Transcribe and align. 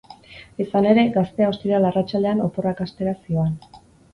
Izan 0.63 0.87
ere, 0.93 1.03
gaztea 1.17 1.49
ostiral 1.51 1.85
arratsaldean 1.91 2.43
oporrak 2.49 2.83
hastera 2.87 3.17
zihoan. 3.21 3.57